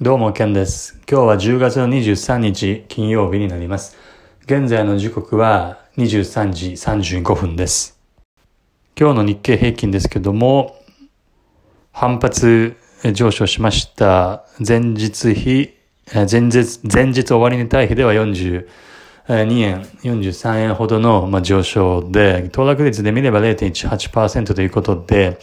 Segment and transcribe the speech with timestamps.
[0.00, 1.00] どうも、ケンです。
[1.10, 3.96] 今日は10月の23日金曜日になります。
[4.44, 7.98] 現在の時刻は23時35分です。
[8.96, 10.76] 今日の日経平均ですけども、
[11.90, 12.76] 反発
[13.12, 14.44] 上昇しました。
[14.64, 15.74] 前日比、
[16.14, 18.14] 前日、前日終わりに対比では
[19.28, 25.38] 2円、43円ほどの、上昇で、騰落率で見れば0.18%ということで、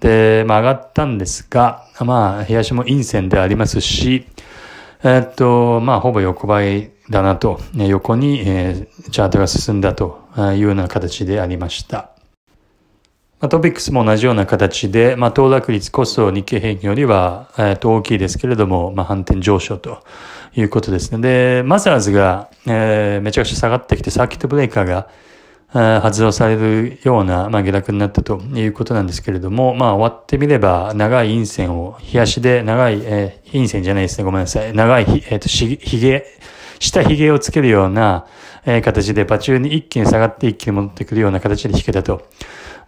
[0.00, 4.26] で、まあ、上がったんですが、まあ、冷やしも陰線でありますし、
[5.04, 12.17] えっと、まあ、ほぼ横ばいだなと、横に、えー、チャートが進んだというような形でありました。
[13.40, 20.02] まあ、トピックスも同じような形で、まあ、騰落率こそ日経平均よりは、えー、と大きいですけれども、まあ、反転上昇と
[20.56, 21.20] いうことですね。
[21.20, 25.08] で、マザーズが、えー、めちゃくちゃ下がってきて、サーキットブレーカーが、
[26.00, 34.72] 発動されるような、まあ、下落になったということなんですけれども、まあ、終わってみれば、長い陰線を、冷やしで長い、えー、陰線じゃないですね、ごめんなさい。
[34.72, 36.24] 長いひ、えっ、ー、と、ひげ、
[36.80, 38.26] 下髭をつけるような、
[38.64, 42.22] えー、形で、場中に一気に下がって一気に戻ってくるような形で引けたと。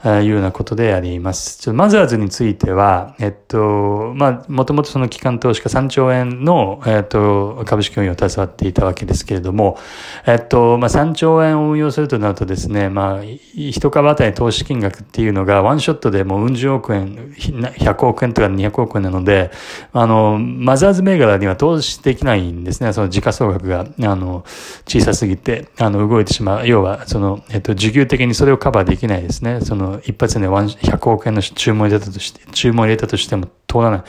[0.05, 1.59] いうようなことであります。
[1.59, 9.79] ちょっとマザーズについては、えっと、まあ、もともとその機関投資家3兆円の、えっと、株式運用を携わっていたわけですけれども、
[10.27, 19.51] えっと、まあ、3兆円を運用するとなるとですね、まあ、一株当たり投資金額っていうのがワンショットでもううん十億円、100億円とか200億円なので、
[19.93, 22.95] あの、マザーズ銘柄には投資できないんですね。
[22.95, 24.45] その時価総額が、あの、
[24.87, 26.69] 小さすぎて、あの、動いてしまう。
[26.69, 29.61] 要は、その、えっと、需給的にそれをカバーできないですね。
[29.63, 34.05] その、一発で100億円の注文入れたとして、注文入れたとしても通らな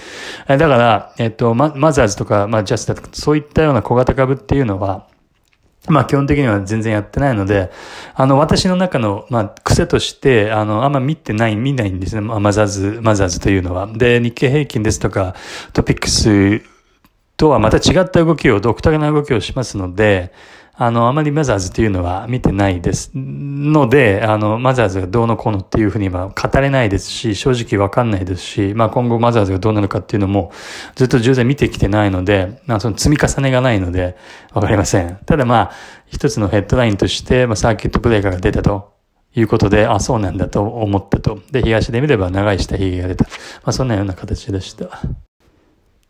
[0.47, 0.57] い。
[0.57, 5.07] だから、えっと、ママザーズとか、まあ、ジャスタとか、そういったような小型株っていうのは、
[5.87, 7.71] まあ基本的には全然やってないので、
[8.13, 12.21] あの私の中の、まあ癖として、あのあんま見てない、見ないんですね。
[12.21, 13.87] まあマザーズ、マザーズというのは。
[13.87, 15.35] で、日経平均ですとか、
[15.73, 16.61] トピックス
[17.35, 20.31] とはまた違った動きを、独特な動きをしますので、
[20.83, 23.11] あの、あまりマザーズっていうのは見てないです。
[23.13, 30.51] ので、あの、マザーズがどうのこうのっていうふうには語れないですし、正直わかんないですし、まあ今後マザーズがどうなるかっていうのも
[30.95, 34.17] ずっと従前見てきてないので、まあその積み重ねがないので
[34.53, 35.19] わかりません。
[35.27, 35.71] ただまあ、
[36.07, 38.89] 一つのヘッドラインとして、まあサーキットブレーカーが出たと。
[39.33, 41.39] いうことで、あ、そうなんだと思ったと。
[41.51, 43.25] で、東で見れば長い下髭が出た。
[43.25, 43.29] ま
[43.65, 44.89] あそんなような形でした。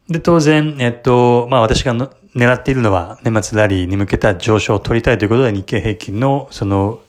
[0.09, 1.93] で、当然、えっと、まあ私が
[2.35, 7.01] 狙っているのは年末ラリーに向けた上昇を取りたいということで日経平均のその、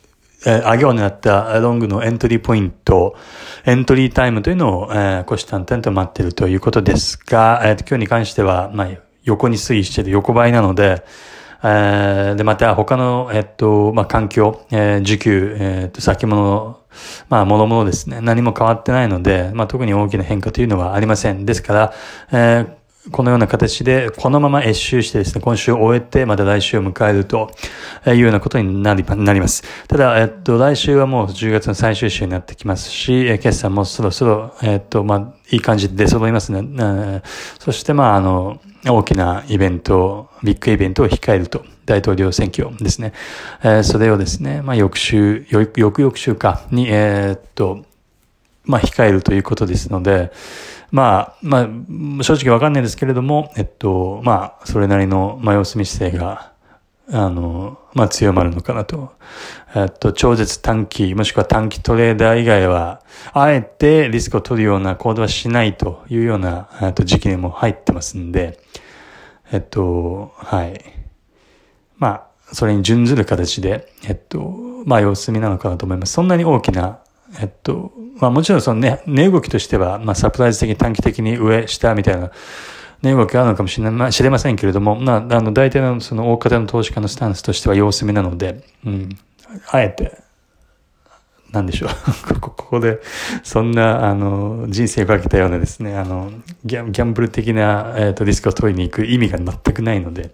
[0.45, 3.17] え、上げを狙ったロングのエントリーポイント、
[3.65, 8.89] エントリータイムというのを、えー、虎視眈々と待っているということですが、えー、今日に関しては、まあ、
[9.23, 11.05] 横に推移している横ばいなので、
[11.65, 16.81] えー、で、また他の、えっと、まあ、環境、えー、需給、えっと、先物、
[17.29, 18.21] まあ、も々ですね。
[18.21, 21.47] 何も変わってないので、まあ、特に大きな変化というのはありません。
[21.47, 21.93] ですから、
[22.33, 27.51] えー、このような形で、このまま越周してですね、今週を終えて、また来週を迎えると
[28.07, 29.65] いうようなことになりなります。
[29.89, 37.23] ただ、えっと、来週はもう10月の最終週になってきますし、決算もそろそろ、えっと、まあ、いい感じで出揃いますね。
[37.59, 41.65] そして、まあ、あの、大きなイベント、ビッグイベントを控えると。
[41.85, 43.13] 大統領選挙ですね。
[43.65, 47.85] えー、それをですね、まあ、翌週、翌々週かに、え、っと、
[48.65, 50.33] まあ、控えるということですので、
[50.91, 51.69] まあ、ま
[52.21, 56.53] あ、正直わかんないですけれども、えっと、まあ、それなりの、まあ、様子見姿勢が、
[57.11, 59.13] あの、まあ、強まるのかなと。
[59.75, 63.03] えっと、超絶短期、もしくは短期トレーダー以外は、
[63.33, 68.61] あえてリスクを取るような行動はしないというような、えっと、時期にも入ってますんで、
[69.51, 70.81] えっと、はい。
[71.97, 74.41] まあ、それに準ずる形で、えっと、
[74.85, 76.13] まあ、様子見なのかなと思います。
[76.13, 77.01] そんなに大きな、
[77.41, 82.31] えっと、まあもちろんそのね、値動きとしては、まあサプライズ的に短期的に上、下みたいな
[83.03, 89.19] 値動きがあるのかもしれまあ知れませんけれども、まあ、あの、大体のその大方の投資家のスタンスとしては様子見なので、うん、
[89.71, 90.19] あえて、
[91.53, 91.91] なんでしょう。
[92.41, 93.01] ここで、
[93.43, 96.33] そんな、あの、人生をかけたようなですね、あの、
[96.65, 100.31] ギャギャンブル的な、えっ、と、リスクを取りに行く意味が全くないので、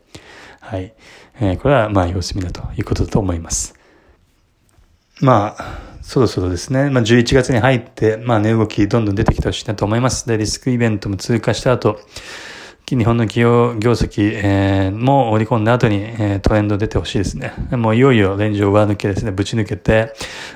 [0.60, 0.94] はい。
[1.40, 3.74] えー、これは、まあ、様子見だということだと思います。
[5.20, 5.78] まあ、
[6.08, 10.26] そろそろですね、まあ、11月に入って、まあ、値動きどんどん出てきてほしいなと思います。
[10.26, 12.00] で、リスクイベントも通過した後、
[12.96, 17.52] 日本の企業業績、えー、も織り込んだ後に、えー、トレンド出てほしいですね。
[17.70, 20.14] もういよいよレンジを上抜けですね、ぶち抜けて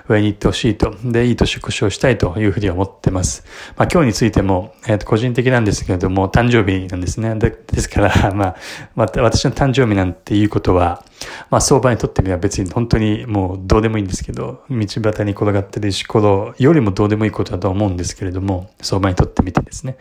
[0.09, 0.95] 上に行ってほしいと。
[1.05, 3.45] で、いい年越しをしたいというふうに思ってます。
[3.77, 7.35] まあ今日についても、えっ、ー、と、個人的なんですけれども、誕生日なんですね。
[7.35, 8.57] でですから、 まあ、
[8.95, 11.05] また私の誕生日なんていうことは、
[11.51, 19.97] まあ相場にとってみれば別に本当にもうどうでもいいんですけど、道端に転がってる石ころよりもどうでもいいことだと思うんですけれども、相場にとってみてですね。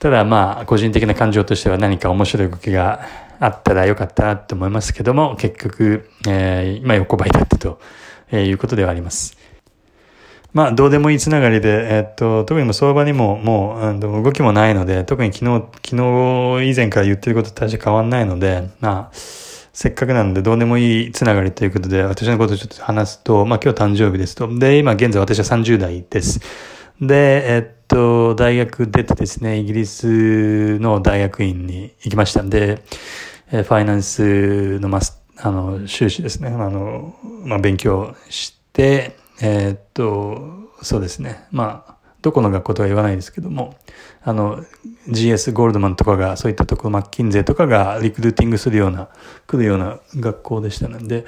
[0.00, 3.00] ただまあ、個人的な感情としては何か面白い動きが
[3.40, 7.80] あったらよかったなと思いますけども、結局、えー、今横ばいだったと
[8.32, 9.36] いうことではあります。
[10.52, 15.96] まあ、どうでもいいつながりで、えっと、特にも相場にももう、あの、動きもないので、特に昨日、昨
[16.60, 19.16] 日以前から言ってることと大して変わんないので、まあ、
[19.78, 24.48] せっかくなんでどうでもいいつながりということで、私のことをちょっと話すと、まあ今日誕生日ですと。
[24.58, 26.40] で、今現在私は30代です。
[27.00, 32.82] で、えっと、大学出てですね、イギリスの大学院に行きましたんで、
[33.50, 37.14] ファイナンスのマス、あの、修士ですね、あの、
[37.44, 41.46] まあ勉強して、え、っと、そうですね。
[41.52, 43.76] まあ、どこの学校とは言わないですけども、
[44.22, 44.64] あの、
[45.08, 49.08] GS ゴールドマンとかが、そういったところ、マッキンゼとかがリクルーティングするような、
[49.46, 51.24] 来るような学校でしたので、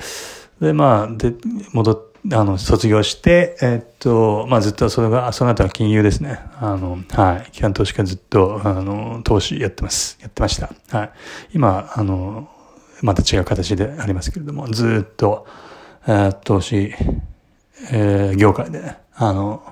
[0.60, 1.32] で、まあ、で、
[1.72, 6.40] 戻って、あの、卒業して、えー、っと、まあずっとそれが、その後は金融ですね。
[6.60, 7.50] あの、はい。
[7.52, 10.18] 基幹投資家ずっと、あの、投資やってます。
[10.20, 10.70] やってました。
[10.96, 11.10] はい。
[11.54, 12.48] 今、あの、
[13.02, 15.46] また違う形でありますけれども、ずっと、
[16.06, 16.94] えー、投資
[17.90, 19.62] えー、業界で、あの、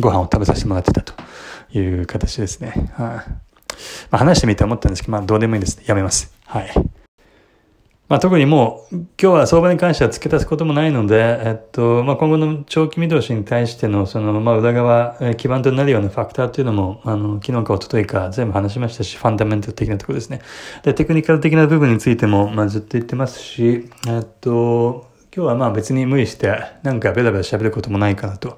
[0.00, 1.14] ご飯を食べさせてもらってたと
[1.76, 2.90] いう形ですね。
[2.94, 3.24] はい、ま
[4.12, 5.82] あ、話してみて思ったんですけど、まあ、どうでもいいです。
[5.86, 6.32] やめます。
[6.44, 7.05] はい。
[8.08, 20.40] まあ、特にもう、今日は相場に関しては付け足すこともないので、えっと、まあ、今後の長期見通しに対しての、その、まあ、裏側、え基盤となるようなファクターというのも、あの、昨日か一昨日か全部話しましたし、ファンダメンタル的なところですね。
[20.84, 28.56] で、テクニカル的な部分についても、まあ、ずっと言ってますし、えっと、今日はまあ別に無理してなんかベラベラ喋ることもないかなと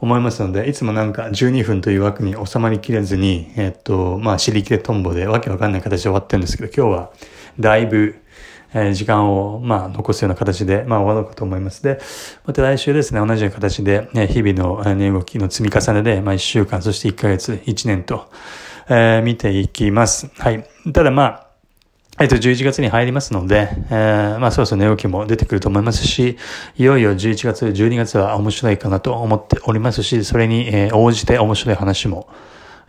[0.00, 7.10] 思いますので、いつもなんか12分という枠に収まりきれずに、えっと、まあ尻切れトンボでわけわかんない形で終わってるんですけど、今日は
[7.60, 8.16] だいぶ、
[8.74, 11.82] え、時間をまあ残すような形で、まあ終わろうかと思います。
[11.82, 12.00] で、
[12.44, 18.30] また来週ですね、同じような形で、ね、日々の値動きの積み重ねで、まあ1週間、そして1ヶ月、1年と、
[18.88, 20.30] えー、見ていきます。
[20.38, 20.64] はい。
[20.92, 21.46] ただまあ、
[22.18, 26.38] えっと、11月に入りますので、えー、まあ、そろそろ値動きも出てくると思いますし、
[26.78, 32.26] いよいよ11月、12月は面白いかなと思っておりますし、それに、え、応じて面白い話も、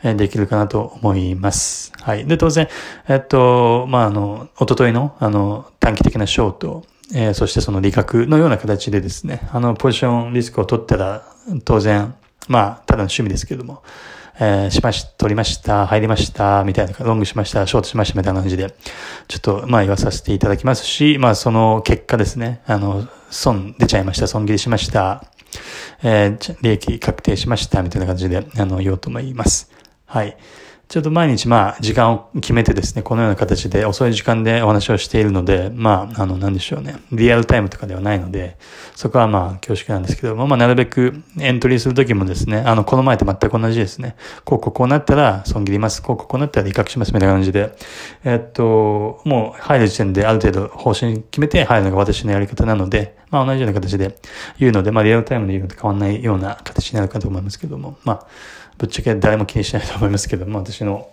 [0.03, 1.91] できるかなと思います。
[2.01, 2.25] はい。
[2.25, 2.67] で、当然、
[3.07, 11.23] えっと、まあ、あの、おとといの、あの、短期的なショート、えー、そしてその利確のような形でですね、あの、ポジションリスクを取ったら、
[11.65, 12.13] 当然、
[12.47, 13.81] まあ、ただの趣味ですけども、
[14.39, 18.75] えー、しまし、取りました、入りました、みたいな、ロングしました、ショートしました、みたいな感じで、
[19.27, 25.23] ちょっと、まあ言わさせていただきますし、まあその結果ですね、あの、損出ちゃいました、損切りしました、
[26.03, 29.71] えー、利益確定しました、みたいな感じで、あの、言おうと思います。
[30.07, 30.38] はい。
[30.88, 36.95] ちょっと毎日まあ時間を決めてですね、このような形で遅い時間でお話をしているので、まあ、あの、なんでしょうね。
[37.12, 38.56] リアルタイムとかではないので、
[38.95, 44.15] そこはまあ恐縮なんですけども、まあなるべくエントリーするときもですね、あの、この前と全く同じですね。
[44.45, 46.01] こうこうこうなったら損切ります。
[46.01, 47.75] こうこうこうなったら利確しますみたいな感じで、
[48.24, 54.15] えっと、もう入る時点である程度方針決めて入るのが私のやり方なので、まあ同じような形で
[54.57, 58.27] 言うので、まあリアルタイムで言うのと変わらないような形になるかと思いますけども、まあ、
[58.77, 61.09] ぶっちゃけ誰も気にしないと思いますけども、私の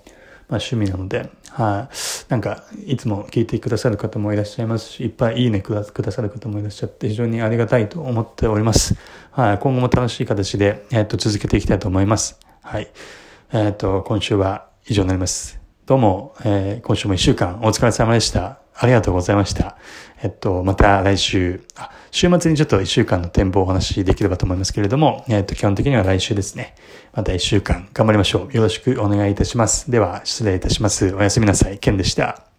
[0.48, 1.94] まあ、趣味なので、はい、
[2.28, 8.94] なんか、いつも聞いてくださる方もいらっしゃいますし、いっぱいいいねくださる方もいらっしゃって、非常にありがたいと思っております。
[9.30, 12.38] はい、今後も楽しい形で、えっ、と、続けていきたいと思います。
[12.62, 12.88] はい。
[13.52, 15.58] えっ、と、今週は以上になります。
[15.86, 18.63] どうも、えー、今週も一週間お疲れ様でした。
[18.76, 19.76] ありがとうございました。
[20.22, 26.74] えっと、また来週、あ、週末にちょっと一週間の展望をお話しできればと思いますけれども、えっと、基本的には来週ですね。
[27.12, 28.56] また一週間頑張りましょう。
[28.56, 29.90] よろしくお願いいたします。
[29.90, 31.14] では、失礼いたします。
[31.14, 31.78] おやすみなさい。
[31.78, 32.53] ケンでした。